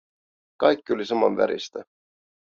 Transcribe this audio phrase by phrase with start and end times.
[0.57, 1.83] kaikki oli samanväristä.